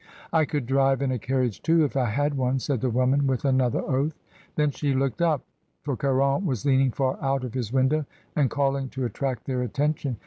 "I 0.33 0.45
could 0.45 0.65
drive 0.65 1.03
in 1.03 1.11
a 1.11 1.19
carriage 1.19 1.61
too, 1.61 1.83
if 1.83 1.95
I 1.95 2.05
had 2.05 2.33
one," 2.35 2.57
said 2.57 2.81
the 2.81 2.89
woman, 2.89 3.27
with 3.27 3.45
another 3.45 3.81
oath. 3.81 4.19
Then 4.55 4.71
she 4.71 4.95
looked 4.95 5.21
up, 5.21 5.43
for 5.83 5.95
Caron 5.95 6.43
was 6.43 6.65
leaning 6.65 6.89
far 6.89 7.19
out 7.21 7.43
of 7.43 7.53
his 7.53 7.71
window, 7.71 8.07
and 8.35 8.49
calling 8.49 8.89
to 8.89 9.05
attract 9.05 9.45
their 9.45 9.61
attention. 9.61 10.17